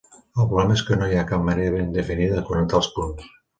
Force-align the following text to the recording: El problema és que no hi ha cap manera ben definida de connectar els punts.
El 0.37 0.37
problema 0.53 0.77
és 0.77 0.83
que 0.87 0.97
no 1.01 1.09
hi 1.11 1.19
ha 1.19 1.27
cap 1.33 1.45
manera 1.51 1.75
ben 1.77 1.93
definida 1.99 2.41
de 2.43 2.49
connectar 2.51 2.83
els 2.83 2.93
punts. 2.99 3.33